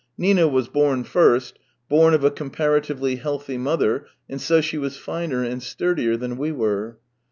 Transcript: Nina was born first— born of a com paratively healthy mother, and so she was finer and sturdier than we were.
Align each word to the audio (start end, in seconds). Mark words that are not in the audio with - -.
Nina 0.17 0.47
was 0.47 0.67
born 0.67 1.03
first— 1.03 1.59
born 1.87 2.15
of 2.15 2.23
a 2.23 2.31
com 2.31 2.49
paratively 2.49 3.19
healthy 3.19 3.59
mother, 3.59 4.07
and 4.27 4.41
so 4.41 4.59
she 4.59 4.79
was 4.79 4.97
finer 4.97 5.43
and 5.43 5.61
sturdier 5.61 6.17
than 6.17 6.37
we 6.37 6.51
were. 6.51 6.97